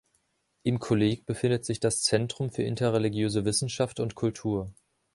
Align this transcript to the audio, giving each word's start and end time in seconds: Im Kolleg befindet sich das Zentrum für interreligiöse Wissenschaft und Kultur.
Im 0.63 0.79
Kolleg 0.79 1.27
befindet 1.27 1.63
sich 1.63 1.79
das 1.79 2.01
Zentrum 2.01 2.49
für 2.49 2.63
interreligiöse 2.63 3.45
Wissenschaft 3.45 3.99
und 3.99 4.15
Kultur. 4.15 4.73